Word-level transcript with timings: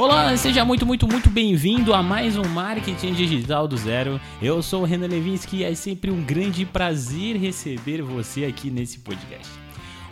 Olá, 0.00 0.34
seja 0.34 0.64
muito, 0.64 0.86
muito, 0.86 1.06
muito 1.06 1.28
bem-vindo 1.28 1.92
a 1.92 2.02
mais 2.02 2.38
um 2.38 2.42
Marketing 2.44 3.12
Digital 3.12 3.68
do 3.68 3.76
Zero. 3.76 4.18
Eu 4.40 4.62
sou 4.62 4.80
o 4.80 4.84
Renan 4.86 5.08
Levinsky 5.08 5.58
e 5.58 5.64
é 5.64 5.74
sempre 5.74 6.10
um 6.10 6.24
grande 6.24 6.64
prazer 6.64 7.36
receber 7.36 8.00
você 8.00 8.46
aqui 8.46 8.70
nesse 8.70 9.00
podcast. 9.00 9.52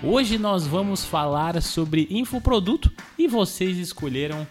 Hoje 0.03 0.37
nós 0.37 0.67
vamos 0.67 1.07
falar 1.07 1.63
sobre 1.63 2.07
infoproduto 2.11 2.93
e 3.17 3.27
vocês 3.27 3.79
escolheram 3.79 4.47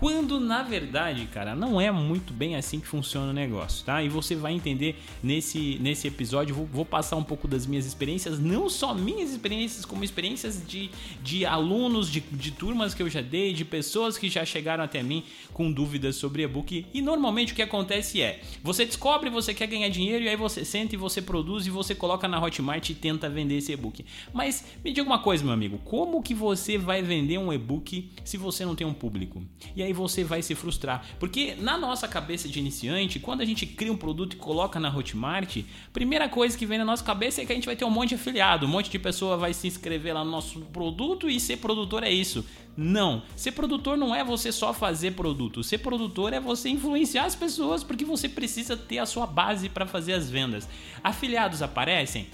Quando 0.00 0.40
na 0.40 0.62
verdade, 0.62 1.26
cara, 1.26 1.54
não 1.54 1.78
é 1.78 1.90
muito 1.90 2.32
bem 2.32 2.56
assim 2.56 2.80
que 2.80 2.86
funciona 2.86 3.32
o 3.32 3.34
negócio, 3.34 3.84
tá? 3.84 4.02
E 4.02 4.08
você 4.08 4.34
vai 4.34 4.54
entender 4.54 4.96
nesse, 5.22 5.78
nesse 5.78 6.08
episódio. 6.08 6.54
Vou, 6.54 6.64
vou 6.64 6.84
passar 6.86 7.16
um 7.16 7.22
pouco 7.22 7.46
das 7.46 7.66
minhas 7.66 7.84
experiências, 7.84 8.38
não 8.38 8.70
só 8.70 8.94
minhas 8.94 9.30
experiências, 9.30 9.84
como 9.84 10.02
experiências 10.02 10.66
de, 10.66 10.90
de 11.22 11.44
alunos, 11.44 12.10
de, 12.10 12.20
de 12.20 12.50
turmas 12.50 12.94
que 12.94 13.02
eu 13.02 13.10
já 13.10 13.20
dei, 13.20 13.52
de 13.52 13.62
pessoas 13.62 14.16
que 14.16 14.30
já 14.30 14.42
chegaram 14.42 14.82
até 14.82 15.02
mim 15.02 15.22
com 15.52 15.70
dúvidas 15.70 16.16
sobre 16.16 16.44
e-book. 16.44 16.86
E 16.94 17.02
normalmente 17.02 17.52
o 17.52 17.56
que 17.56 17.60
acontece 17.60 18.22
é: 18.22 18.40
você 18.62 18.86
descobre, 18.86 19.28
você 19.28 19.52
quer 19.52 19.66
ganhar 19.66 19.90
dinheiro, 19.90 20.24
e 20.24 20.30
aí 20.30 20.36
você 20.36 20.64
senta 20.64 20.94
e 20.94 20.98
você 20.98 21.20
produz 21.20 21.66
e 21.66 21.70
você 21.70 21.94
coloca 21.94 22.26
na 22.26 22.42
Hotmart 22.42 22.88
e 22.88 22.94
tenta 22.94 23.28
vender 23.28 23.58
esse 23.58 23.72
e-book. 23.72 24.02
Mas 24.32 24.64
me 24.82 24.94
diga 24.94 25.06
uma 25.06 25.18
coisa, 25.18 25.44
meu 25.44 25.52
amigo: 25.52 25.76
como 25.84 26.22
que 26.22 26.32
você 26.32 26.78
vai 26.78 27.02
vender 27.02 27.36
um 27.36 27.52
e-book 27.52 28.10
se 28.24 28.38
você 28.38 28.64
não 28.64 28.74
tem 28.74 28.86
um 28.86 28.94
público? 28.94 29.42
E 29.76 29.82
aí 29.82 29.89
aí 29.90 29.92
você 29.92 30.24
vai 30.24 30.42
se 30.42 30.54
frustrar. 30.54 31.04
Porque 31.18 31.54
na 31.56 31.76
nossa 31.76 32.08
cabeça 32.08 32.48
de 32.48 32.58
iniciante, 32.58 33.18
quando 33.18 33.40
a 33.42 33.44
gente 33.44 33.66
cria 33.66 33.92
um 33.92 33.96
produto 33.96 34.34
e 34.34 34.36
coloca 34.36 34.80
na 34.80 34.94
Hotmart, 34.94 35.58
primeira 35.92 36.28
coisa 36.28 36.56
que 36.56 36.64
vem 36.64 36.78
na 36.78 36.84
nossa 36.84 37.04
cabeça 37.04 37.42
é 37.42 37.44
que 37.44 37.52
a 37.52 37.54
gente 37.54 37.66
vai 37.66 37.76
ter 37.76 37.84
um 37.84 37.90
monte 37.90 38.10
de 38.10 38.14
afiliado, 38.14 38.66
um 38.66 38.68
monte 38.68 38.90
de 38.90 38.98
pessoa 38.98 39.36
vai 39.36 39.52
se 39.52 39.66
inscrever 39.66 40.14
lá 40.14 40.24
no 40.24 40.30
nosso 40.30 40.60
produto 40.60 41.28
e 41.28 41.38
ser 41.38 41.58
produtor 41.58 42.02
é 42.02 42.10
isso. 42.10 42.44
Não, 42.76 43.22
ser 43.36 43.52
produtor 43.52 43.98
não 43.98 44.14
é 44.14 44.24
você 44.24 44.50
só 44.50 44.72
fazer 44.72 45.12
produto. 45.12 45.62
Ser 45.62 45.78
produtor 45.78 46.32
é 46.32 46.40
você 46.40 46.68
influenciar 46.68 47.24
as 47.24 47.34
pessoas 47.34 47.84
porque 47.84 48.04
você 48.04 48.28
precisa 48.28 48.76
ter 48.76 48.98
a 48.98 49.06
sua 49.06 49.26
base 49.26 49.68
para 49.68 49.86
fazer 49.86 50.14
as 50.14 50.30
vendas. 50.30 50.68
Afiliados 51.02 51.62
aparecem? 51.62 52.28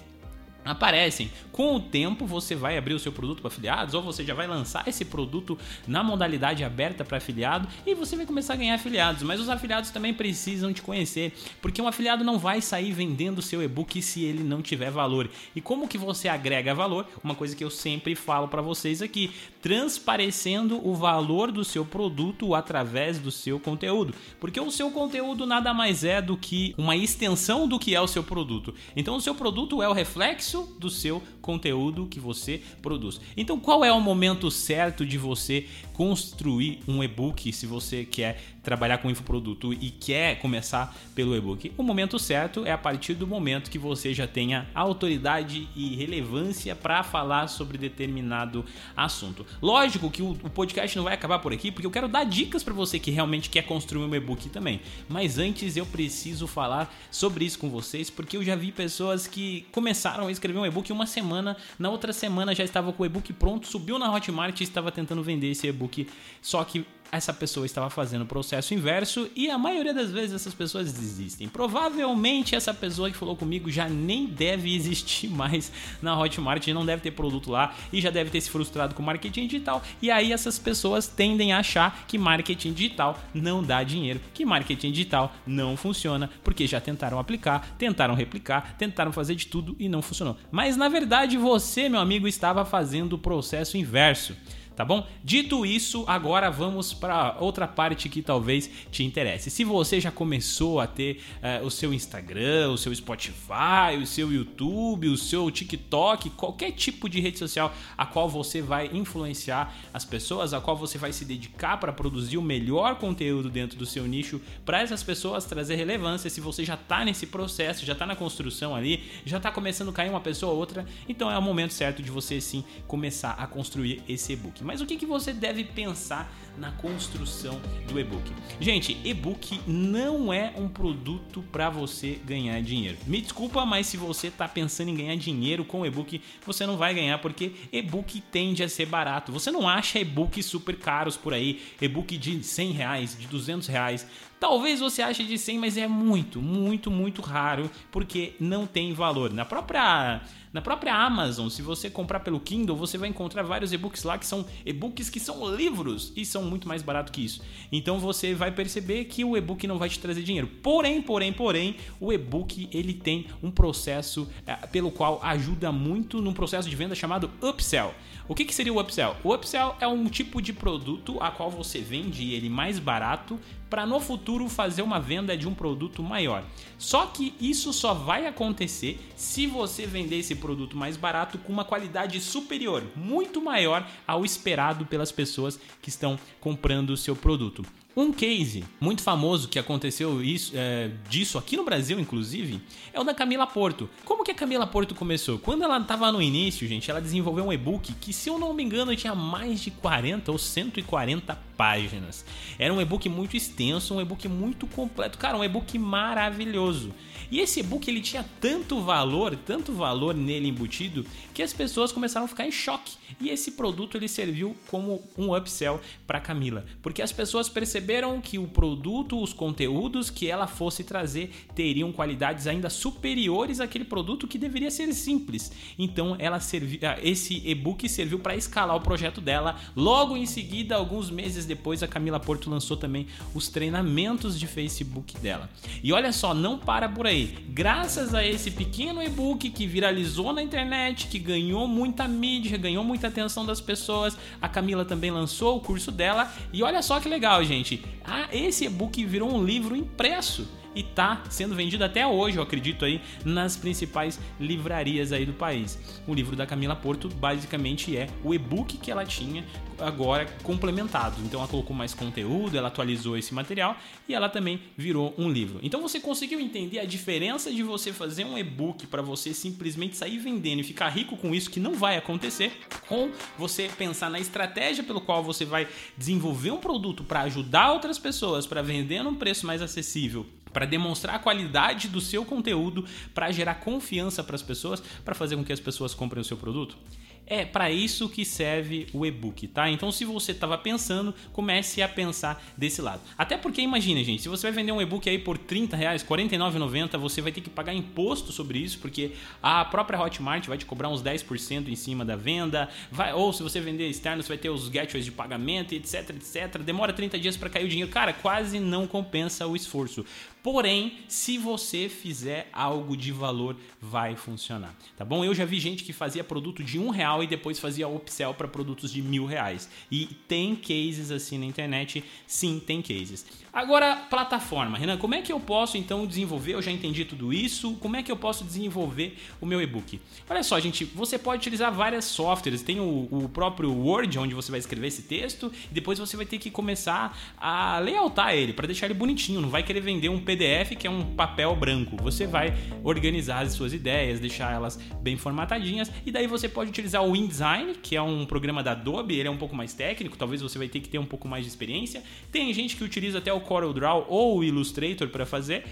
Aparecem. 0.67 1.31
Com 1.53 1.77
o 1.77 1.81
tempo, 1.81 2.27
você 2.27 2.55
vai 2.55 2.77
abrir 2.77 2.95
o 2.95 2.99
seu 2.99 3.13
produto 3.13 3.41
para 3.41 3.49
afiliados 3.49 3.95
ou 3.95 4.03
você 4.03 4.25
já 4.25 4.35
vai 4.35 4.47
lançar 4.47 4.87
esse 4.87 5.05
produto 5.05 5.59
na 5.87 6.03
modalidade 6.03 6.63
aberta 6.65 7.05
para 7.05 7.19
afiliado 7.19 7.69
e 7.87 7.95
você 7.95 8.17
vai 8.17 8.27
começar 8.27 8.55
a 8.55 8.57
ganhar 8.57 8.75
afiliados. 8.75 9.23
Mas 9.23 9.41
os 9.41 9.49
afiliados 9.49 9.91
também 9.91 10.13
precisam 10.13 10.73
te 10.73 10.83
conhecer, 10.83 11.33
porque 11.63 11.81
um 11.81 11.89
afiliado 11.89 12.25
não 12.25 12.39
vai 12.39 12.61
sair 12.61 12.93
vendendo 12.93 13.41
seu 13.41 13.63
e-book 13.63 14.03
se 14.03 14.25
ele 14.25 14.43
não 14.43 14.61
tiver 14.61 14.91
valor. 14.91 15.31
E 15.55 15.61
como 15.61 15.89
que 15.89 15.97
você 15.97 16.29
agrega 16.29 16.75
valor? 16.75 17.07
Uma 17.23 17.35
coisa 17.35 17.57
que 17.57 17.65
eu 17.65 17.71
sempre 17.71 18.15
falo 18.15 18.49
para 18.49 18.61
vocês 18.61 19.01
aqui, 19.01 19.33
transparecendo 19.67 20.81
o 20.89 20.95
valor 20.95 21.51
do 21.51 21.65
seu 21.65 21.85
produto 21.85 22.55
através 22.55 23.19
do 23.19 23.33
seu 23.33 23.59
conteúdo. 23.59 24.15
Porque 24.39 24.61
o 24.61 24.71
seu 24.71 24.93
conteúdo 24.93 25.45
nada 25.45 25.75
mais 25.75 26.05
é 26.05 26.23
do 26.23 26.37
que 26.37 26.73
uma 26.79 26.95
extensão 26.95 27.67
do 27.67 27.77
que 27.77 27.93
é 27.93 28.01
o 28.01 28.07
seu 28.07 28.23
produto. 28.23 28.73
Então 28.95 29.17
o 29.17 29.21
seu 29.21 29.35
produto 29.35 29.83
é 29.83 29.89
o 29.89 29.93
reflexo 29.93 30.73
do 30.79 30.89
seu 30.89 31.21
conteúdo 31.47 32.07
que 32.07 32.19
você 32.19 32.61
produz. 32.83 33.21
Então, 33.37 33.59
qual 33.59 33.85
é 33.85 33.93
o 33.93 34.01
momento 34.01 34.51
certo 34.51 35.07
de 35.07 35.17
você 35.17 35.67
construir 35.93 36.81
um 36.89 37.03
e-book 37.03 37.53
se 37.53 37.67
você 37.67 38.05
quer 38.05 38.43
trabalhar 38.65 38.99
com 38.99 39.09
infoproduto 39.09 39.73
e 39.73 39.91
quer 39.91 40.41
começar 40.41 40.95
pelo 41.15 41.37
e-book? 41.37 41.73
O 41.79 41.85
momento 41.85 42.19
certo 42.19 42.67
é 42.67 42.73
a 42.73 42.79
partir 42.79 43.15
do 43.15 43.29
momento 43.29 43.71
que 43.71 43.79
você 43.79 44.13
já 44.13 44.27
tenha 44.27 44.67
autoridade 44.75 45.69
e 45.77 45.95
relevância 45.95 46.75
para 46.75 47.05
falar 47.05 47.47
sobre 47.47 47.79
determinado 47.79 48.65
assunto. 48.97 49.47
Lógico 49.61 50.11
que 50.11 50.23
o 50.23 50.35
podcast 50.55 50.97
não 50.97 51.05
vai 51.05 51.15
acabar 51.15 51.39
por 51.39 51.53
aqui, 51.53 51.71
porque 51.71 51.87
eu 51.87 51.91
quero 51.91 52.09
dar 52.09 52.25
dicas 52.25 52.63
para 52.63 52.75
você 52.75 52.99
que 52.99 53.11
realmente 53.11 53.49
quer 53.49 53.63
construir 53.63 54.05
um 54.05 54.15
e-book 54.15 54.49
também. 54.49 54.81
Mas 55.09 55.39
antes 55.39 55.77
eu 55.77 55.87
preciso 55.87 56.47
falar 56.47 56.95
sobre 57.11 57.45
isso 57.45 57.59
com 57.59 57.71
vocês, 57.71 58.11
porque 58.11 58.37
eu 58.37 58.45
já 58.45 58.55
vi 58.55 58.73
pessoas 58.73 59.27
que 59.27 59.67
começaram 59.73 60.27
a 60.27 60.33
escrever 60.33 60.59
um 60.59 60.67
e-book 60.67 60.91
uma 60.93 61.07
semana, 61.07 61.57
na 61.79 61.91
outra 61.91 62.13
semana 62.13 62.55
já 62.55 62.65
estava 62.65 62.93
com 62.93 63.03
o 63.03 63.07
e-book 63.07 63.33
pronto, 63.33 63.67
subiu 63.67 63.99
na 63.99 64.13
Hotmart 64.13 64.61
e 64.61 64.65
estava 64.65 64.93
tentando 64.93 65.23
vender 65.23 65.51
esse 65.51 65.67
e-book, 65.67 66.07
só 66.41 66.63
que 66.65 66.85
essa 67.11 67.33
pessoa 67.33 67.67
estava 67.67 67.89
fazendo 67.91 68.23
o 68.23 68.27
processo 68.27 68.75
inverso 68.75 69.29
e 69.35 69.51
a 69.51 69.59
maioria 69.59 69.95
das 69.95 70.11
vezes 70.11 70.35
essas 70.35 70.55
pessoas 70.55 70.93
desistem. 70.93 71.49
Provavelmente 71.49 72.55
essa 72.55 72.75
pessoa 72.75 73.11
que 73.11 73.17
falou 73.17 73.37
comigo 73.37 73.71
já 73.71 73.89
nem 73.89 74.27
deve 74.27 74.75
existir 74.75 75.29
mais 75.29 75.73
na 76.03 76.19
Hotmart, 76.19 76.67
não 76.69 76.85
deve 76.85 77.03
ter 77.03 77.11
produto 77.11 77.51
lá 77.51 77.75
e 77.93 78.01
já 78.01 78.11
deve 78.11 78.31
ter 78.31 78.41
se 78.41 78.51
frustrado 78.51 78.95
com 78.95 79.03
marketing 79.03 79.47
digital. 79.47 79.83
E 80.01 80.11
aí 80.11 80.33
essas 80.33 80.59
pessoas 80.59 81.07
tendem 81.07 81.53
a 81.53 81.59
achar 81.59 82.05
que 82.07 82.19
marketing 82.19 82.73
digital 82.73 83.19
não 83.33 83.63
dá 83.63 83.83
dinheiro, 83.83 84.21
que 84.35 84.45
marketing 84.45 84.91
digital 84.93 85.35
não 85.47 85.77
funciona, 85.77 86.31
porque 86.43 86.67
já 86.67 86.81
tentaram 86.81 87.19
aplicar, 87.19 87.77
tentaram 87.79 88.15
replicar, 88.15 88.77
tentaram 88.77 89.13
fazer 89.13 89.35
de 89.35 89.47
tudo 89.47 89.77
e 89.79 89.89
não 89.89 90.03
funcionou. 90.03 90.37
Mas 90.51 90.77
na 90.77 90.89
verdade 90.89 91.37
você, 91.37 91.89
meu 91.89 92.01
amigo, 92.01 92.27
estava 92.29 92.65
fazendo 92.65 93.15
o 93.15 93.19
processo 93.19 93.77
inverso 93.77 94.35
tá 94.77 94.85
bom? 94.85 95.07
Dito 95.25 95.65
isso, 95.65 96.05
agora 96.07 96.51
vamos 96.51 96.93
para 96.93 97.37
outra 97.41 97.67
parte 97.67 98.09
que 98.11 98.21
talvez 98.21 98.71
te 98.91 99.03
interesse. 99.03 99.51
Se 99.51 99.65
você 99.65 99.99
já 99.99 100.11
começou 100.11 100.79
a 100.79 100.87
ter 100.87 101.23
uh, 101.43 101.67
o 101.67 101.71
seu 101.71 101.95
Instagram, 101.95 102.71
o 102.71 102.79
seu 102.79 102.95
Spotify, 102.95 103.97
o 104.01 104.07
seu 104.07 104.31
YouTube, 104.31 105.09
o 105.09 105.17
seu 105.17 105.51
TikTok, 105.51 106.31
qualquer 106.31 106.73
tipo 106.73 107.09
de 107.09 107.21
rede 107.21 107.39
social 107.39 107.75
a 107.97 108.05
qual 108.05 108.29
você 108.29 108.61
vai 108.61 108.91
influenciar 108.93 109.75
as 109.95 110.05
pessoas, 110.05 110.53
a 110.53 110.61
qual 110.61 110.77
você 110.77 110.99
vai 110.99 111.13
se 111.13 111.25
dedicar 111.25 111.79
para 111.79 111.93
produzir 111.93 112.37
o 112.37 112.43
melhor 112.43 112.97
conteúdo 112.97 113.49
dentro 113.49 113.79
do 113.79 113.87
seu 113.87 114.07
nicho, 114.07 114.41
para 114.65 114.83
essas 114.83 115.03
pessoas 115.03 115.47
trazer 115.47 115.77
relevância. 115.77 116.29
Se 116.29 116.41
você 116.41 116.65
já 116.65 116.75
está 116.75 117.03
nesse 117.03 117.27
processo, 117.27 117.87
já 117.87 117.95
está 117.95 118.05
na 118.05 118.15
construção 118.15 118.75
ali, 118.75 119.03
já 119.25 119.39
está 119.39 119.51
começando 119.51 119.89
a 119.89 119.93
cair 119.93 120.11
uma 120.11 120.21
pessoa 120.21 120.53
ou 120.53 120.59
outra, 120.59 120.85
então 121.09 121.31
é 121.31 121.39
o 121.39 121.43
momento 121.43 121.73
certo 121.73 122.03
de 122.03 122.11
você 122.11 122.41
sim 122.41 122.63
começar 122.87 123.33
a 123.33 123.47
construir 123.47 124.03
esse 124.07 124.35
e-book. 124.35 124.66
Mas 124.67 124.81
o 124.81 124.87
que, 124.87 124.97
que 124.97 125.07
você 125.07 125.33
deve 125.33 125.63
pensar 125.63 126.31
na 126.59 126.73
construção 126.73 127.61
do 127.89 128.01
e-book? 128.01 128.33
Gente, 128.61 128.99
e-book 129.05 129.61
não 129.67 130.33
é 130.33 130.53
um 130.57 130.69
produto 130.69 131.45
para 131.53 131.71
você 131.71 132.21
ganhar 132.25 132.61
dinheiro. 132.61 132.99
Me 133.07 133.21
desculpa, 133.21 133.65
mas 133.65 133.87
se 133.87 133.97
você 133.97 134.27
está 134.27 134.49
pensando 134.49 134.89
em 134.89 134.97
ganhar 134.97 135.17
dinheiro 135.17 135.65
com 135.65 135.87
e-book, 135.87 136.21
você 136.45 136.67
não 136.67 136.77
vai 136.77 136.93
ganhar 136.93 137.19
porque 137.19 137.53
e-book 137.73 138.21
tende 138.21 138.65
a 138.65 138.69
ser 138.69 138.87
barato. 138.87 139.31
Você 139.31 139.53
não 139.53 139.69
acha 139.69 140.01
e-book 140.01 140.43
super 140.43 140.77
caros 140.77 141.17
por 141.17 141.33
aí, 141.33 141.63
e-book 141.81 142.19
de 142.19 142.43
100 142.43 142.73
reais, 142.73 143.17
de 143.19 143.29
200 143.29 143.69
reais. 143.69 144.07
Talvez 144.39 144.81
você 144.81 145.01
ache 145.01 145.25
de 145.25 145.39
100, 145.39 145.59
mas 145.59 145.77
é 145.79 145.89
muito, 145.89 146.43
muito, 146.43 146.91
muito 146.91 147.23
raro 147.23 147.71
porque 147.91 148.35
não 148.39 148.67
tem 148.67 148.93
valor. 148.93 149.33
Na 149.33 149.47
própria 149.47 150.21
na 150.57 150.63
própria 150.63 150.95
Amazon, 150.95 151.51
se 151.51 151.61
você 151.61 151.91
comprar 151.91 152.21
pelo 152.21 152.41
Kindle, 152.41 152.75
você 152.75 152.97
vai 152.97 153.11
encontrar 153.11 153.43
vários 153.43 153.75
e-books 153.75 154.05
lá 154.05 154.17
que 154.17 154.27
são 154.27 154.43
e-books 154.65 155.11
que 155.11 155.21
são 155.21 155.55
livros 155.55 156.15
e 156.17 156.25
são 156.25 156.45
muito 156.45 156.67
mais 156.67 156.81
barato 156.81 157.13
que 157.13 157.23
isso. 157.23 157.43
Então 157.71 157.99
você 157.99 158.35
vai 158.35 158.51
perceber 158.51 159.05
que 159.05 159.23
o 159.23 159.37
e-book 159.37 159.67
não 159.67 159.77
vai 159.77 159.91
te 159.91 159.99
trazer 159.99 160.23
dinheiro. 160.23 160.47
Porém, 160.63 161.03
porém, 161.03 161.31
porém, 161.31 161.77
o 162.01 162.11
e-book 162.11 162.71
ele 162.73 162.95
tem 162.95 163.27
um 163.43 163.51
processo 163.51 164.27
é, 164.47 164.55
pelo 164.55 164.91
qual 164.91 165.21
ajuda 165.23 165.71
muito 165.71 166.23
num 166.23 166.33
processo 166.33 166.71
de 166.71 166.75
venda 166.75 166.95
chamado 166.95 167.31
upsell. 167.43 167.93
O 168.27 168.35
que, 168.35 168.47
que 168.47 168.55
seria 168.55 168.73
o 168.73 168.81
upsell? 168.81 169.15
O 169.23 169.35
upsell 169.35 169.77
é 169.79 169.87
um 169.87 170.07
tipo 170.07 170.41
de 170.41 170.55
produto 170.55 171.19
a 171.21 171.31
qual 171.31 171.51
você 171.51 171.81
vende 171.81 172.33
ele 172.33 172.49
mais 172.49 172.79
barato 172.79 173.39
para 173.69 173.87
no 173.87 174.01
futuro 174.01 174.49
fazer 174.49 174.83
uma 174.83 175.01
venda 175.01 175.37
de 175.37 175.49
um 175.49 175.55
produto 175.55 176.03
maior. 176.03 176.45
Só 176.79 177.07
que 177.07 177.35
isso 177.41 177.73
só 177.73 177.95
vai 177.95 178.27
acontecer 178.27 178.99
se 179.17 179.47
você 179.47 179.87
vender 179.87 180.19
esse 180.19 180.35
produto 180.35 180.77
mais 180.77 180.97
barato 180.97 181.39
com 181.39 181.53
uma 181.53 181.65
qualidade 181.65 182.21
superior, 182.21 182.85
muito 182.95 183.41
maior 183.41 183.87
ao 184.07 184.25
esperado 184.25 184.87
pelas 184.87 185.11
pessoas 185.11 185.59
que 185.81 185.89
estão 185.89 186.19
comprando 186.41 186.91
o 186.91 186.97
seu 186.97 187.17
produto. 187.17 187.65
Um 187.97 188.13
case 188.13 188.63
muito 188.79 189.01
famoso 189.01 189.49
que 189.49 189.59
aconteceu 189.59 190.23
isso, 190.23 190.53
é, 190.55 190.91
disso 191.09 191.39
aqui 191.39 191.57
no 191.57 191.65
Brasil, 191.65 191.99
inclusive, 191.99 192.61
é 192.93 193.01
o 193.01 193.05
da 193.05 193.15
Camila 193.15 193.47
Porto. 193.47 193.89
Como 194.05 194.23
que 194.23 194.31
a 194.31 194.35
Camila 194.35 194.67
Porto 194.67 194.95
começou? 194.95 195.39
Quando 195.39 195.65
ela 195.65 195.79
estava 195.79 196.13
no 196.13 196.21
início, 196.21 196.69
gente, 196.69 196.91
ela 196.91 197.01
desenvolveu 197.01 197.47
um 197.47 197.53
e-book 197.55 197.95
que, 197.95 198.13
se 198.13 198.29
eu 198.29 198.39
não 198.39 198.53
me 198.53 198.63
engano, 198.63 198.95
tinha 198.95 199.15
mais 199.15 199.63
de 199.63 199.71
40 199.71 200.31
ou 200.31 200.37
140 200.37 201.46
páginas. 201.57 202.25
Era 202.59 202.73
um 202.73 202.81
e-book 202.81 203.09
muito 203.09 203.37
extenso, 203.37 203.95
um 203.95 204.01
e-book 204.01 204.29
muito 204.29 204.67
completo. 204.67 205.19
Cara, 205.19 205.37
um 205.37 205.45
e-book 205.45 205.79
maravilhoso. 205.79 206.93
E 207.31 207.41
esse 207.41 207.61
e-book 207.61 207.89
ele 207.89 208.01
tinha 208.01 208.25
tanto 208.41 208.81
valor, 208.81 209.37
tanto 209.37 209.73
valor 209.73 210.15
nele 210.15 210.49
embutido, 210.49 211.05
que 211.35 211.43
as 211.43 211.53
pessoas 211.53 211.91
começaram 211.91 212.27
a 212.27 212.29
ficar 212.29 212.47
em 212.47 212.53
choque. 212.53 212.95
E 213.21 213.31
esse 213.31 213.53
produto 213.53 213.97
ele 213.97 214.09
serviu 214.09 214.57
como 214.69 215.03
um 215.17 215.35
upsell 215.35 215.81
para 216.07 216.21
Camila, 216.21 216.65
porque 216.83 217.03
as 217.03 217.13
pessoas 217.13 217.49
perceberam 217.49 218.21
que 218.21 218.39
o 218.39 218.47
produto, 218.47 219.21
os 219.21 219.33
conteúdos 219.33 220.11
que 220.11 220.29
ela 220.29 220.47
fosse 220.47 220.85
trazer 220.85 221.31
teriam 221.55 221.93
qualidades 221.93 222.47
ainda 222.47 222.69
superiores 222.69 223.61
àquele 223.61 223.85
produto 223.85 224.29
que 224.29 224.39
deveria 224.39 224.71
ser 224.71 224.93
simples. 224.93 225.51
Então 225.79 226.17
ela 226.19 226.41
serviu, 226.41 226.81
ah, 226.83 226.99
esse 227.03 227.43
e-book 227.45 227.89
serviu 227.89 228.19
para 228.19 228.37
escalar 228.37 228.77
o 228.77 228.81
projeto 228.81 229.21
dela. 229.21 229.59
Logo 229.75 230.17
em 230.17 230.27
seguida, 230.27 230.77
alguns 230.77 231.11
meses 231.11 231.46
depois, 231.47 231.83
a 231.83 231.89
Camila 231.89 232.21
Porto 232.21 232.51
lançou 232.51 232.77
também 232.77 233.07
os 233.35 233.49
treinamentos 233.49 234.39
de 234.39 234.47
Facebook 234.47 235.17
dela. 235.19 235.49
E 235.83 235.93
olha 235.93 236.13
só, 236.13 236.35
não 236.35 236.59
para 236.59 236.89
por 236.89 237.07
aí. 237.07 237.47
Graças 237.49 238.15
a 238.15 238.25
esse 238.25 238.51
pequeno 238.51 239.03
e-book 239.03 239.49
que 239.51 239.67
viralizou 239.67 240.33
na 240.33 240.43
internet, 240.43 241.07
que 241.07 241.19
ganhou 241.19 241.67
muita 241.67 242.07
mídia, 242.07 242.59
ganhou 242.59 242.85
muita 242.85 243.09
atenção 243.09 243.47
das 243.47 243.61
pessoas, 243.61 244.17
a 244.41 244.49
Camila 244.49 244.85
também 244.85 245.11
lançou 245.11 245.57
o 245.57 245.61
curso 245.61 245.91
dela. 245.91 246.33
E 246.53 246.63
olha 246.63 246.83
só 246.83 247.01
que 247.01 247.09
legal, 247.09 247.43
gente. 247.45 247.83
Ah, 248.05 248.29
esse 248.33 248.65
e-book 248.67 249.05
virou 249.05 249.33
um 249.33 249.45
livro 249.45 249.77
impresso. 249.77 250.47
E 250.77 250.83
tá 250.83 251.23
sendo 251.31 251.55
vendido 251.55 251.83
até 251.83 252.07
hoje, 252.07 252.37
eu 252.37 252.43
acredito 252.43 252.85
aí, 252.85 253.01
nas 253.25 253.57
principais 253.57 254.21
livrarias 254.39 255.11
aí 255.11 255.25
do 255.25 255.33
país. 255.33 255.79
O 256.07 256.15
livro 256.15 256.37
da 256.37 256.47
Camila 256.47 256.77
Porto 256.77 257.09
basicamente 257.09 257.97
é 257.97 258.09
o 258.23 258.35
e-book 258.35 258.77
que 258.77 258.91
ela 258.91 259.05
tinha 259.05 259.43
agora 259.79 260.27
complementado. 260.43 261.21
Então 261.25 261.41
ela 261.41 261.49
colocou 261.49 261.75
mais 261.75 261.95
conteúdo, 261.95 262.57
ela 262.57 262.69
atualizou 262.69 263.17
esse 263.17 263.35
material 263.35 263.77
e 264.09 264.15
ela 264.15 264.29
também 264.29 264.61
virou 264.77 265.15
um 265.17 265.31
livro. 265.31 265.59
Então 265.63 265.81
você 265.81 265.99
conseguiu 265.99 266.39
entender 266.41 266.79
a 266.79 266.85
diferença 266.85 267.51
de 267.51 267.63
você 267.63 267.93
fazer 267.93 268.25
um 268.25 268.37
e-book 268.37 268.87
para 268.87 269.01
você 269.01 269.33
simplesmente 269.33 269.97
sair 269.97 270.19
vendendo 270.19 270.61
e 270.61 270.65
ficar 270.65 270.89
rico 270.91 271.17
com 271.17 271.35
isso 271.35 271.51
que 271.51 271.61
não 271.61 271.75
vai 271.75 271.97
acontecer, 271.97 272.53
com 272.87 273.11
você 273.39 273.71
pensar 273.77 274.11
na 274.11 274.21
estratégia 274.21 274.85
pelo 274.85 275.01
qual 275.01 275.23
você 275.23 275.45
vai 275.45 275.67
desenvolver 275.97 276.51
um 276.51 276.59
produto 276.59 277.03
para 277.03 277.23
ajudar 277.23 277.73
outras 277.73 277.99
pessoas, 277.99 278.47
para 278.47 278.61
vender 278.61 279.03
num 279.03 279.15
preço 279.15 279.47
mais 279.47 279.63
acessível 279.63 280.27
para 280.57 280.65
demonstrar 280.65 281.17
a 281.17 281.19
qualidade 281.19 281.87
do 281.87 282.01
seu 282.01 282.25
conteúdo, 282.25 282.83
para 283.13 283.31
gerar 283.31 283.57
confiança 283.57 284.25
para 284.25 284.37
as 284.37 284.43
pessoas, 284.43 284.83
para 285.05 285.15
fazer 285.15 285.37
com 285.37 285.45
que 285.45 285.53
as 285.53 285.61
pessoas 285.61 285.93
comprem 285.93 286.23
o 286.23 286.25
seu 286.25 286.39
produto? 286.39 286.79
É 287.27 287.45
para 287.45 287.73
isso 287.73 288.09
que 288.09 288.25
serve 288.25 288.87
o 288.93 289.05
e-book, 289.05 289.49
tá? 289.49 289.69
Então, 289.69 289.91
se 289.91 290.05
você 290.05 290.31
estava 290.31 290.57
pensando, 290.57 291.13
comece 291.33 291.83
a 291.83 291.89
pensar 291.89 292.41
desse 292.57 292.81
lado. 292.81 293.03
Até 293.19 293.37
porque, 293.37 293.61
imagina, 293.61 294.03
gente, 294.05 294.23
se 294.23 294.29
você 294.29 294.47
vai 294.47 294.53
vender 294.53 294.71
um 294.71 294.81
e-book 294.81 295.11
aí 295.11 295.19
por 295.19 295.37
30 295.37 295.77
reais, 295.77 296.03
R$ 296.03 296.09
49,90, 296.09 296.97
você 296.97 297.21
vai 297.21 297.33
ter 297.33 297.41
que 297.41 297.51
pagar 297.51 297.75
imposto 297.75 298.31
sobre 298.31 298.61
isso, 298.61 298.79
porque 298.79 299.11
a 299.43 299.65
própria 299.65 300.01
Hotmart 300.01 300.47
vai 300.47 300.57
te 300.57 300.65
cobrar 300.65 300.89
uns 300.89 301.03
10% 301.03 301.69
em 301.69 301.75
cima 301.75 302.05
da 302.05 302.15
venda, 302.15 302.69
vai, 302.93 303.13
ou 303.13 303.33
se 303.33 303.43
você 303.43 303.61
vender 303.61 303.89
externo, 303.89 304.23
você 304.23 304.29
vai 304.29 304.39
ter 304.39 304.49
os 304.49 304.69
gateways 304.69 305.05
de 305.05 305.11
pagamento, 305.11 305.75
etc, 305.75 306.11
etc. 306.11 306.63
Demora 306.63 306.93
30 306.93 307.19
dias 307.19 307.37
para 307.37 307.51
cair 307.51 307.65
o 307.65 307.69
dinheiro. 307.69 307.91
Cara, 307.91 308.13
quase 308.13 308.61
não 308.61 308.87
compensa 308.87 309.49
o 309.49 309.57
esforço. 309.57 310.07
Porém, 310.47 310.99
se 311.09 311.39
você 311.39 311.89
fizer 311.89 312.49
algo 312.53 312.97
de 312.97 313.11
valor, 313.11 313.57
vai 313.83 314.15
funcionar, 314.15 314.77
tá 314.97 315.05
bom? 315.05 315.25
Eu 315.25 315.35
já 315.35 315.45
vi 315.45 315.59
gente 315.59 315.83
que 315.83 315.93
fazia 315.93 316.23
produto 316.23 316.63
de 316.63 316.79
um 316.79 316.89
real 316.89 317.21
e 317.21 317.27
depois 317.27 317.59
fazia 317.59 317.89
upsell 317.89 318.33
para 318.33 318.47
produtos 318.47 318.93
de 318.93 319.03
mil 319.03 319.27
reais. 319.27 319.69
E 319.91 320.07
tem 320.29 320.55
cases 320.55 321.11
assim 321.11 321.37
na 321.37 321.47
internet, 321.47 322.05
sim, 322.29 322.63
tem 322.65 322.81
cases. 322.81 323.27
Agora, 323.57 323.97
plataforma. 324.11 324.77
Renan, 324.77 324.99
como 324.99 325.15
é 325.15 325.23
que 325.23 325.33
eu 325.33 325.41
posso 325.41 325.79
então 325.79 326.07
desenvolver? 326.07 326.53
Eu 326.53 326.61
já 326.61 326.71
entendi 326.71 327.07
tudo 327.07 327.33
isso. 327.33 327.73
Como 327.77 327.97
é 327.97 328.03
que 328.03 328.13
eu 328.13 328.17
posso 328.17 328.45
desenvolver 328.45 329.17
o 329.41 329.47
meu 329.47 329.63
e-book? 329.63 329.99
Olha 330.29 330.43
só, 330.43 330.61
gente, 330.61 330.85
você 330.85 331.19
pode 331.19 331.39
utilizar 331.39 331.73
várias 331.73 332.05
softwares. 332.05 332.61
Tem 332.61 332.79
o, 332.79 333.09
o, 333.11 333.31
próprio 333.31 333.73
Word, 333.73 334.19
onde 334.19 334.35
você 334.35 334.51
vai 334.51 334.61
escrever 334.61 334.89
esse 334.89 335.05
texto, 335.05 335.51
e 335.71 335.73
depois 335.75 335.99
você 335.99 336.19
vai 336.19 336.27
ter 336.27 336.37
que 336.37 336.51
começar 336.51 337.19
a 337.39 337.79
layoutar 337.79 338.35
ele 338.35 338.53
para 338.53 338.67
deixar 338.67 338.89
ele 338.89 338.95
bonitinho. 338.95 339.41
Não 339.41 339.49
vai 339.49 339.63
querer 339.63 339.81
vender 339.81 340.11
um 340.11 340.21
PDF 340.21 340.77
que 340.79 340.87
é 340.87 340.91
um 340.91 341.15
papel 341.15 341.57
branco. 341.57 341.97
Você 342.03 342.27
vai 342.27 342.55
organizar 342.85 343.41
as 343.41 343.55
suas 343.55 343.73
ideias, 343.73 344.21
deixar 344.21 344.53
elas 344.53 344.79
bem 345.01 345.17
formatadinhas, 345.17 345.91
e 346.05 346.13
daí 346.13 346.27
você 346.27 346.47
pode 346.47 346.69
utilizar 346.69 347.03
o 347.03 347.17
InDesign, 347.17 347.73
que 347.77 347.97
é 347.97 348.03
um 348.03 348.27
programa 348.27 348.63
da 348.63 348.73
Adobe, 348.73 349.19
ele 349.19 349.29
é 349.29 349.31
um 349.31 349.39
pouco 349.39 349.57
mais 349.57 349.73
técnico, 349.73 350.15
talvez 350.19 350.43
você 350.43 350.59
vai 350.59 350.69
ter 350.69 350.81
que 350.81 350.91
ter 350.91 350.99
um 350.99 351.07
pouco 351.07 351.27
mais 351.27 351.47
de 351.47 351.49
experiência. 351.49 352.03
Tem 352.31 352.53
gente 352.53 352.77
que 352.77 352.85
utiliza 352.85 353.17
até 353.17 353.33
o 353.33 353.46
CorelDRAW 353.47 354.07
ou 354.09 354.39
o 354.39 354.45
Illustrator 354.45 355.09
para 355.09 355.25
fazer, 355.25 355.65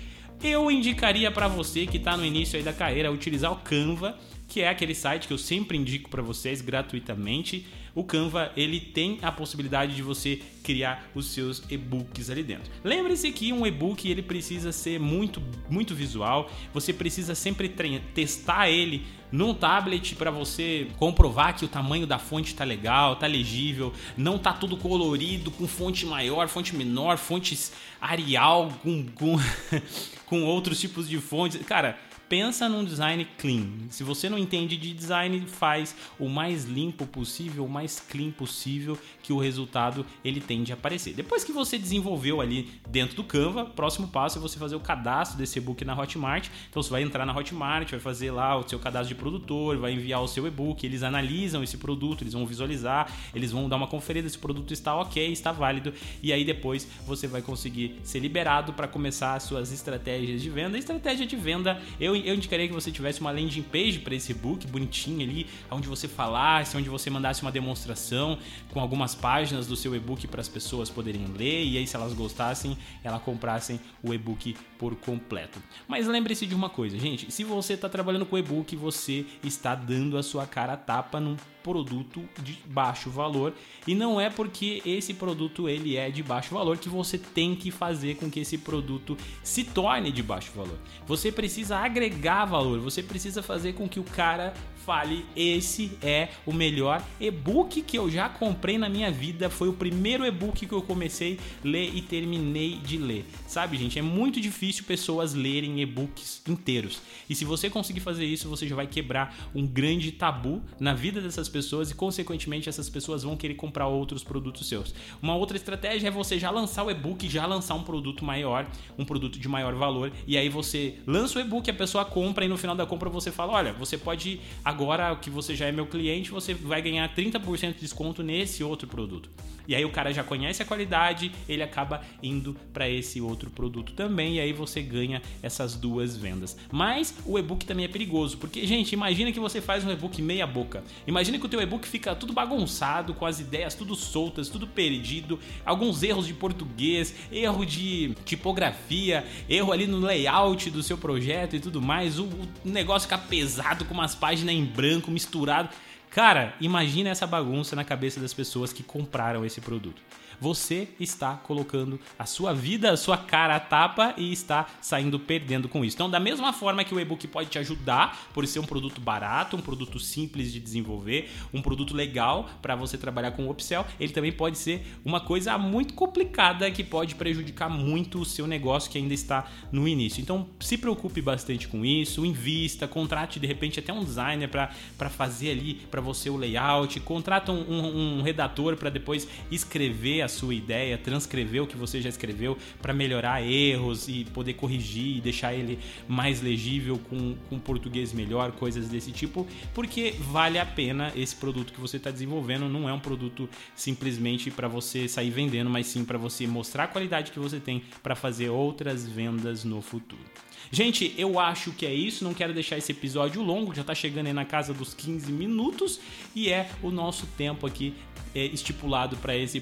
eu 0.43 0.71
indicaria 0.71 1.31
para 1.31 1.49
você 1.49 1.87
que 1.87 1.97
está 1.97 2.17
no 2.17 2.25
início 2.25 2.57
aí 2.57 2.63
da 2.63 2.73
carreira 2.73 3.11
utilizar 3.11 3.53
o 3.53 3.57
Canva, 3.57 4.17
que 4.49 4.61
é 4.61 4.69
aquele 4.69 4.95
site 4.95 5.27
que 5.27 5.33
eu 5.33 5.39
sempre 5.39 5.77
indico 5.77 6.09
para 6.11 6.23
vocês 6.23 6.61
gratuitamente 6.61 7.67
o 7.95 8.03
Canva 8.03 8.53
ele 8.57 8.81
tem 8.81 9.19
a 9.23 9.31
possibilidade 9.31 9.95
de 9.95 10.03
você 10.03 10.41
criar 10.63 11.09
os 11.15 11.27
seus 11.27 11.63
e-books 11.71 12.29
ali 12.29 12.43
dentro. 12.43 12.71
Lembre-se 12.83 13.31
que 13.31 13.53
um 13.53 13.67
e-book 13.67 14.11
ele 14.11 14.23
precisa 14.23 14.73
ser 14.73 14.99
muito 14.99 15.41
muito 15.71 15.95
visual, 15.95 16.51
você 16.73 16.93
precisa 16.93 17.35
sempre 17.35 17.73
testar 18.15 18.69
ele 18.69 19.07
num 19.31 19.53
tablet 19.53 20.15
para 20.15 20.31
você 20.31 20.89
comprovar 20.97 21.57
que 21.57 21.65
o 21.65 21.69
tamanho 21.69 22.07
da 22.07 22.19
fonte 22.19 22.53
está 22.53 22.65
legal, 22.65 23.15
está 23.15 23.27
legível, 23.27 23.93
não 24.17 24.37
está 24.37 24.53
tudo 24.53 24.77
colorido 24.77 25.51
com 25.51 25.67
fonte 25.67 26.07
maior, 26.07 26.49
fonte 26.49 26.75
menor, 26.75 27.19
fontes 27.19 27.73
Arial 28.01 28.73
com, 28.83 29.07
com, 29.07 29.37
com 30.27 30.45
outros 30.45 30.81
tipos 30.81 31.09
de 31.09 31.19
fontes. 31.19 31.65
Cara, 31.67 31.99
pensa 32.29 32.69
num 32.69 32.85
design 32.85 33.27
clean. 33.39 33.67
Se 33.91 34.03
você 34.03 34.29
não 34.29 34.39
entende 34.39 34.77
de 34.77 34.93
design, 34.93 35.41
faz 35.47 35.95
o 36.19 36.29
mais 36.29 36.65
limpo 36.65 37.07
possível, 37.07 37.65
o 37.65 37.69
mais 37.69 38.01
clean 38.01 38.31
possível, 38.31 38.99
que 39.23 39.33
o 39.33 39.39
resultado 39.39 40.05
ele 40.25 40.41
tende 40.41 40.73
a 40.73 40.75
aparecer. 40.75 41.15
Depois 41.15 41.45
que 41.45 41.53
você 41.53 41.79
desenvolveu 41.79 42.41
ali 42.41 42.71
dentro 42.89 43.17
do 43.17 43.25
Canva, 43.25 43.65
próximo 43.65 44.09
passo 44.09 44.39
é 44.39 44.41
você 44.41 44.59
fazer 44.59 44.77
o 44.77 44.81
cadastro 44.81 45.39
desse 45.39 45.59
e-book 45.59 45.85
na 45.85 45.99
Hotmart. 45.99 46.49
Então 46.71 46.83
você 46.83 46.91
vai 46.91 47.03
entrar 47.03 47.25
na 47.25 47.37
Hotmart, 47.37 47.91
vai 47.91 48.01
fazer 48.01 48.31
lá 48.31 48.57
o 48.57 48.69
seu 48.69 48.79
cadastro 48.79 49.15
de 49.15 49.21
produtor, 49.21 49.77
vai 49.77 49.93
enviar 49.93 50.23
o 50.23 50.29
seu 50.29 50.47
e-book, 50.47 50.85
eles 50.85 51.03
analisam 51.03 51.63
esse 51.63 51.77
produto, 51.77 52.23
eles 52.23 52.35
vão 52.35 52.47
visualizar, 52.47 53.11
eles 53.35 53.51
vão 53.51 53.69
dar 53.69 53.77
uma 53.77 53.87
conferida 53.87 54.29
se 54.29 54.37
o 54.37 54.41
produto 54.41 54.73
está 54.73 54.95
ok, 54.97 55.31
está 55.31 55.53
válido, 55.53 55.93
e 56.23 56.33
aí 56.33 56.45
depois 56.45 56.87
você 57.07 57.27
vai 57.27 57.43
conseguir 57.43 58.01
ser 58.03 58.19
liberado 58.19 58.73
para 58.73 58.89
começar 58.89 59.35
as 59.35 59.45
suas 59.45 59.73
estratégias 59.73 60.43
de 60.43 60.51
venda. 60.51 60.79
estratégia 60.79 61.27
de 61.27 61.37
venda, 61.37 61.81
eu 62.01 62.14
eu, 62.15 62.23
eu 62.25 62.35
indicaria 62.35 62.67
que 62.69 62.75
você 62.75 62.91
tivesse 62.91 63.21
uma 63.21 63.31
landing 63.31 63.63
page 63.63 63.99
para 64.01 64.15
esse 64.15 64.33
book 64.35 64.67
bonitinho 64.67 65.23
ali, 65.23 65.47
onde 65.71 65.89
você 65.89 66.07
falasse, 66.09 66.77
onde 66.77 66.89
você 66.89 67.11
mandasse 67.11 67.43
uma 67.43 67.53
demonstração 67.53 68.39
com 68.73 68.81
algumas 68.81 69.15
páginas 69.15 69.67
do 69.67 69.77
seu 69.77 69.95
e-book 69.95 70.27
para 70.27 70.41
as 70.41 70.49
pessoas 70.49 70.91
poderem 70.91 71.27
ler 71.37 71.65
e 71.65 71.79
aí 71.79 71.87
se 71.87 71.97
elas 71.97 72.13
gostassem, 72.13 72.77
elas 73.03 73.23
comprassem 73.23 73.81
o 74.03 74.13
e-book 74.13 74.57
por 74.79 74.95
completo. 74.97 75.63
Mas 75.89 76.07
lembre-se 76.07 76.47
de 76.47 76.55
uma 76.55 76.69
coisa, 76.69 76.99
gente, 76.99 77.31
se 77.33 77.45
você 77.45 77.75
está 77.75 77.89
trabalhando 77.89 78.27
com 78.27 78.39
e-book, 78.39 78.75
você 78.77 79.25
está 79.43 79.75
dando 79.75 80.17
a 80.17 80.23
sua 80.23 80.47
cara 80.47 80.75
a 80.75 80.77
tapa 80.77 81.21
num 81.21 81.37
produto 81.65 82.23
de 82.43 82.59
baixo 82.67 83.09
valor 83.09 83.55
e 83.87 83.95
não 83.95 84.21
é 84.21 84.29
porque 84.29 84.83
esse 84.85 85.15
produto 85.15 85.67
ele 85.67 85.97
é 85.97 86.11
de 86.11 86.23
baixo 86.23 86.55
valor 86.55 86.77
que 86.77 86.91
você 86.91 87.17
tem 87.17 87.57
que 87.57 87.71
fazer 87.71 88.17
com 88.17 88.31
que 88.31 88.41
esse 88.41 88.59
produto 88.59 89.17
se 89.43 89.65
torne 89.65 90.13
de 90.13 90.23
baixo 90.23 90.53
valor. 90.55 90.79
Você 91.07 91.33
precisa 91.33 91.79
agregar 91.79 92.45
valor, 92.45 92.79
você 92.81 93.03
precisa 93.03 93.43
fazer 93.43 93.73
com 93.73 93.89
que 93.89 93.99
o 93.99 94.05
cara 94.05 94.53
fale: 94.85 95.25
esse 95.35 95.97
é 96.03 96.29
o 96.45 96.53
melhor 96.53 97.03
e-book 97.19 97.81
que 97.83 97.99
eu 97.99 98.11
já 98.11 98.29
comprei 98.29 98.77
na 98.77 98.89
minha 98.89 99.11
vida. 99.11 99.49
Foi 99.49 99.69
o 99.69 99.73
primeiro 99.73 100.25
e-book 100.27 100.67
que 100.67 100.73
eu 100.73 100.83
comecei 100.83 101.39
a 101.65 101.69
ler 101.69 101.95
e 101.95 102.03
terminei 102.03 102.77
de 102.77 102.99
ler. 102.99 103.25
Sabe, 103.47 103.79
gente, 103.79 103.99
é 103.99 104.03
muito 104.03 104.41
difícil 104.41 104.85
pessoas 104.85 105.35
lerem 105.35 105.81
e-books 105.81 106.43
inteiros. 106.47 107.01
E 107.29 107.35
se 107.35 107.45
você 107.45 107.71
conseguir 107.71 108.01
fazer 108.01 108.27
isso, 108.27 108.49
você 108.49 108.69
já 108.69 108.77
vai 108.77 108.87
quebrar 108.87 109.35
um 109.55 109.67
grande 109.67 110.13
tabu 110.13 110.63
na 110.79 110.93
vida 110.93 111.21
dessas 111.21 111.49
pessoas 111.55 111.89
e, 111.93 111.95
consequentemente, 111.95 112.69
essas 112.69 112.91
pessoas 112.91 113.23
vão 113.23 113.37
querer 113.37 113.55
comprar 113.55 113.87
outros 113.87 114.25
produtos 114.25 114.69
seus. 114.69 114.93
Uma 115.23 115.37
outra 115.37 115.57
estratégia 115.57 116.09
é 116.09 116.11
você 116.11 116.37
já 116.37 116.51
lançar 116.51 116.83
o 116.83 116.91
e-book, 116.91 117.31
já 117.31 117.47
lançar 117.47 117.77
um 117.77 117.85
produto 117.85 118.25
maior, 118.25 118.67
um 118.99 119.05
produto 119.05 119.39
de 119.39 119.49
maior 119.49 119.73
valor, 119.77 120.11
e 120.27 120.37
aí 120.37 120.49
você 120.49 120.99
lança 121.07 121.39
o 121.39 121.41
e-book, 121.41 121.71
a 121.71 121.75
pessoa 121.75 122.05
compra 122.05 122.45
e 122.45 122.49
no 122.49 122.59
final 122.59 122.75
da 122.75 122.85
compra 122.85 123.09
você 123.09 123.31
fala: 123.31 123.53
olha, 123.53 123.73
você 123.73 123.97
pode 123.97 124.41
agora 124.65 125.15
que 125.15 125.31
você 125.31 125.55
já 125.55 125.67
é 125.67 125.73
meu 125.73 125.87
cliente, 125.87 126.33
você 126.33 126.55
vai 126.55 126.83
ganhar 126.83 127.15
30% 127.15 127.75
de 127.75 127.81
desconto 127.81 128.21
nesse 128.25 128.65
outro 128.65 128.89
produto. 128.89 129.31
E 129.67 129.75
aí 129.75 129.85
o 129.85 129.91
cara 129.91 130.13
já 130.13 130.23
conhece 130.23 130.63
a 130.63 130.67
qualidade, 130.67 131.33
ele 131.49 131.63
acaba 131.63 132.03
indo 132.23 132.57
para 132.73 132.89
esse 132.89 133.21
outro 133.21 133.51
produto 133.51 133.93
também 133.93 134.37
e 134.37 134.41
aí 134.41 134.53
você 134.53 134.83
ganha 134.83 135.23
essas 135.43 135.75
duas 135.75 136.17
vendas. 136.17 136.57
Mas 136.71 137.15
o 137.25 137.39
e-book 137.39 137.65
também 137.65 137.85
é 137.85 137.89
perigoso, 137.89 138.37
porque 138.37 138.67
gente, 138.67 138.93
imagina 138.93 139.33
que 139.33 139.41
você 139.41 139.61
faz 139.61 139.85
um 139.85 139.91
e-book 139.91 140.21
meia 140.21 140.47
boca. 140.47 140.85
Imagina 141.07 141.39
que 141.39 141.44
o 141.47 141.49
teu 141.49 141.61
e-book 141.61 141.87
fica 141.87 142.15
tudo 142.15 142.33
bagunçado, 142.33 143.15
com 143.15 143.27
as 143.27 143.41
ideias 143.41 143.75
tudo 143.75 143.95
soltas, 143.95 144.49
tudo 144.49 144.67
perdido, 144.67 145.39
alguns 145.65 146.03
erros 146.03 146.27
de 146.27 146.35
português, 146.35 147.15
erro 147.31 147.65
de 147.65 148.15
tipografia, 148.25 149.25
erro 149.49 149.73
ali 149.73 149.87
no 149.87 149.99
layout 149.99 150.71
do 150.71 150.83
seu 150.83 150.99
projeto 150.99 151.57
e 151.57 151.61
tudo 151.61 151.81
mais, 151.81 152.19
o, 152.19 152.25
o 152.25 152.49
negócio 152.65 153.09
fica 153.09 153.19
pesado 153.19 153.85
com 153.85 153.95
umas 153.95 154.15
páginas 154.15 154.55
em 154.55 154.65
branco 154.65 155.11
misturado. 155.11 155.69
Cara, 156.11 156.55
imagina 156.61 157.11
essa 157.11 157.27
bagunça 157.27 157.75
na 157.75 157.85
cabeça 157.85 158.21
das 158.21 158.33
pessoas 158.33 158.73
que 158.73 158.83
compraram 158.83 159.45
esse 159.45 159.61
produto 159.61 160.01
você 160.41 160.89
está 160.99 161.35
colocando 161.35 161.99
a 162.19 162.27
sua 162.27 162.53
vida, 162.53 162.91
a 162.91 162.97
sua 162.97 163.17
cara 163.17 163.57
a 163.57 163.61
tapa 163.61 164.15
e 164.17 164.33
está 164.33 164.67
saindo 164.81 165.19
perdendo 165.19 165.69
com 165.69 165.85
isso. 165.85 165.97
Então, 165.97 166.11
da 166.11 166.21
mesma 166.21 166.53
forma 166.53 166.85
que 166.85 166.95
o 166.95 167.01
e-book 167.01 167.27
pode 167.29 167.51
te 167.51 167.59
ajudar 167.59 168.29
por 168.33 168.47
ser 168.47 168.59
um 168.59 168.67
produto 168.67 169.01
barato, 169.01 169.57
um 169.57 169.61
produto 169.61 169.99
simples 169.99 170.53
de 170.53 170.61
desenvolver, 170.61 171.31
um 171.53 171.63
produto 171.63 171.95
legal 171.95 172.49
para 172.61 172.75
você 172.75 172.97
trabalhar 172.97 173.33
com 173.33 173.47
o 173.47 173.51
upsell, 173.51 173.87
ele 173.99 174.13
também 174.13 174.33
pode 174.33 174.59
ser 174.59 174.87
uma 175.05 175.21
coisa 175.21 175.57
muito 175.59 175.95
complicada 175.95 176.71
que 176.71 176.83
pode 176.83 177.15
prejudicar 177.15 177.69
muito 177.69 178.21
o 178.21 178.25
seu 178.25 178.47
negócio 178.47 178.91
que 178.91 178.99
ainda 178.99 179.15
está 179.15 179.51
no 179.71 179.87
início. 179.87 180.21
Então, 180.21 180.49
se 180.61 180.77
preocupe 180.77 181.21
bastante 181.21 181.69
com 181.69 181.85
isso, 181.85 182.25
invista, 182.25 182.87
contrate 182.87 183.39
de 183.39 183.47
repente 183.47 183.79
até 183.79 183.93
um 183.93 184.05
designer 184.05 184.49
para 184.49 185.11
fazer 185.11 185.51
ali, 185.51 185.75
para 185.91 186.01
você 186.01 186.29
o 186.31 186.37
layout, 186.37 186.99
contrata 187.01 187.53
um, 187.53 187.61
um, 187.61 188.19
um 188.19 188.23
redator 188.23 188.77
para 188.77 188.91
depois 188.91 189.29
escrever 189.51 190.23
a 190.25 190.29
sua 190.29 190.55
ideia, 190.55 190.99
transcrever 190.99 191.63
o 191.63 191.67
que 191.67 191.77
você 191.77 192.01
já 192.01 192.09
escreveu 192.09 192.57
para 192.81 192.93
melhorar 192.93 193.43
erros 193.43 194.09
e 194.09 194.25
poder 194.25 194.55
corrigir 194.55 195.19
e 195.19 195.21
deixar 195.21 195.55
ele 195.55 195.79
mais 196.09 196.41
legível 196.43 196.99
com, 196.99 197.37
com 197.49 197.59
português 197.59 198.13
melhor, 198.13 198.53
coisas 198.53 198.89
desse 198.89 199.13
tipo, 199.13 199.47
porque 199.73 200.15
vale 200.19 200.59
a 200.59 200.67
pena 200.67 201.13
esse 201.15 201.37
produto 201.37 201.73
que 201.73 201.81
você 201.81 201.97
está 201.97 202.11
desenvolvendo. 202.11 202.69
Não 202.69 202.89
é 202.89 202.93
um 202.93 203.01
produto 203.01 203.49
simplesmente 203.75 204.51
para 204.51 204.69
você 204.69 205.07
sair 205.09 205.31
vendendo, 205.31 205.71
mas 205.71 205.87
sim 205.87 206.05
para 206.05 206.19
você 206.19 206.47
mostrar 206.47 206.85
a 206.85 206.89
qualidade 206.89 207.31
que 207.31 207.39
você 207.39 207.61
tem 207.61 207.83
para 208.03 208.15
fazer 208.15 208.49
outras 208.49 209.07
vendas 209.07 209.65
no 209.65 209.81
futuro. 209.81 210.23
Gente, 210.71 211.15
eu 211.17 211.39
acho 211.39 211.71
que 211.73 211.87
é 211.87 211.95
isso. 211.95 212.25
Não 212.25 212.35
quero 212.35 212.53
deixar 212.53 212.77
esse 212.77 212.91
episódio 212.93 213.43
longo, 213.43 213.75
já 213.75 213.85
tá 213.85 213.95
chegando 213.95 214.27
aí 214.27 214.33
na 214.33 214.45
casa 214.45 214.73
dos 214.73 214.95
15 214.95 215.31
minutos 215.31 216.01
e 216.35 216.51
é 216.51 216.69
o 216.83 216.91
nosso 216.91 217.27
tempo 217.37 217.67
aqui 217.67 217.95
é, 218.35 218.45
estipulado 218.47 219.17
para 219.17 219.37
esse 219.37 219.61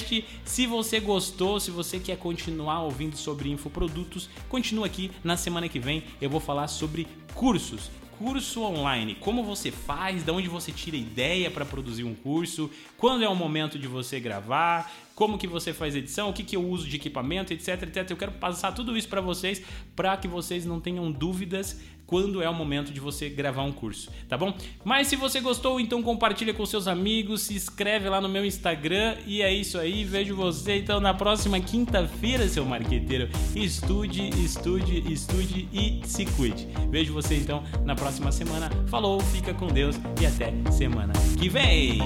podcast. 0.00 0.24
Se 0.44 0.66
você 0.66 0.98
gostou, 1.00 1.60
se 1.60 1.70
você 1.70 1.98
quer 1.98 2.16
continuar 2.16 2.82
ouvindo 2.82 3.16
sobre 3.16 3.50
infoprodutos, 3.50 4.28
continua 4.48 4.86
aqui. 4.86 5.10
Na 5.22 5.36
semana 5.36 5.68
que 5.68 5.78
vem 5.78 6.02
eu 6.20 6.30
vou 6.30 6.40
falar 6.40 6.68
sobre 6.68 7.06
cursos 7.34 7.90
curso 8.18 8.60
online. 8.60 9.14
Como 9.14 9.42
você 9.42 9.70
faz, 9.70 10.22
de 10.22 10.30
onde 10.30 10.46
você 10.46 10.70
tira 10.70 10.94
ideia 10.94 11.50
para 11.50 11.64
produzir 11.64 12.04
um 12.04 12.14
curso, 12.14 12.70
quando 12.98 13.24
é 13.24 13.28
o 13.28 13.34
momento 13.34 13.78
de 13.78 13.88
você 13.88 14.20
gravar, 14.20 14.92
como 15.14 15.38
que 15.38 15.46
você 15.46 15.72
faz 15.72 15.96
edição, 15.96 16.28
o 16.28 16.32
que, 16.34 16.44
que 16.44 16.54
eu 16.54 16.62
uso 16.62 16.86
de 16.86 16.96
equipamento, 16.96 17.54
etc, 17.54 17.82
etc. 17.82 18.10
Eu 18.10 18.18
quero 18.18 18.32
passar 18.32 18.72
tudo 18.72 18.94
isso 18.94 19.08
para 19.08 19.22
vocês, 19.22 19.62
para 19.96 20.18
que 20.18 20.28
vocês 20.28 20.66
não 20.66 20.78
tenham 20.78 21.10
dúvidas 21.10 21.80
quando 22.10 22.42
é 22.42 22.50
o 22.50 22.52
momento 22.52 22.92
de 22.92 22.98
você 22.98 23.28
gravar 23.28 23.62
um 23.62 23.70
curso, 23.70 24.10
tá 24.28 24.36
bom? 24.36 24.52
Mas 24.84 25.06
se 25.06 25.14
você 25.14 25.40
gostou, 25.40 25.78
então 25.78 26.02
compartilha 26.02 26.52
com 26.52 26.66
seus 26.66 26.88
amigos, 26.88 27.42
se 27.42 27.54
inscreve 27.54 28.08
lá 28.08 28.20
no 28.20 28.28
meu 28.28 28.44
Instagram 28.44 29.16
e 29.24 29.40
é 29.42 29.54
isso 29.54 29.78
aí. 29.78 30.02
Vejo 30.02 30.34
você 30.34 30.78
então 30.78 30.98
na 30.98 31.14
próxima 31.14 31.60
quinta-feira, 31.60 32.48
seu 32.48 32.64
marqueteiro. 32.64 33.28
Estude, 33.54 34.28
estude, 34.44 35.12
estude 35.12 35.68
e 35.72 36.00
se 36.04 36.26
cuide. 36.26 36.66
Vejo 36.90 37.12
você 37.12 37.36
então 37.36 37.62
na 37.84 37.94
próxima 37.94 38.32
semana. 38.32 38.68
Falou, 38.88 39.20
fica 39.20 39.54
com 39.54 39.68
Deus 39.68 39.94
e 40.20 40.26
até 40.26 40.52
semana 40.72 41.12
que 41.38 41.48
vem. 41.48 42.00